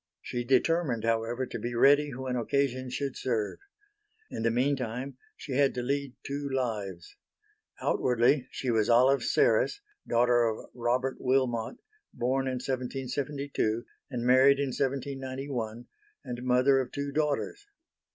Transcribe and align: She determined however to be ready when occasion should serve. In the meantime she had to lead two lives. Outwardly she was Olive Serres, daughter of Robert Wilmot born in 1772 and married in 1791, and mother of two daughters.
She 0.23 0.43
determined 0.43 1.03
however 1.03 1.45
to 1.45 1.59
be 1.59 1.75
ready 1.75 2.11
when 2.15 2.35
occasion 2.35 2.89
should 2.89 3.15
serve. 3.15 3.59
In 4.31 4.41
the 4.41 4.49
meantime 4.49 5.19
she 5.37 5.51
had 5.51 5.75
to 5.75 5.83
lead 5.83 6.15
two 6.25 6.49
lives. 6.51 7.17
Outwardly 7.79 8.47
she 8.49 8.71
was 8.71 8.89
Olive 8.89 9.21
Serres, 9.23 9.79
daughter 10.07 10.41
of 10.45 10.71
Robert 10.73 11.17
Wilmot 11.19 11.77
born 12.15 12.47
in 12.47 12.53
1772 12.53 13.85
and 14.09 14.25
married 14.25 14.57
in 14.57 14.69
1791, 14.69 15.85
and 16.23 16.41
mother 16.43 16.81
of 16.81 16.91
two 16.91 17.11
daughters. 17.11 17.67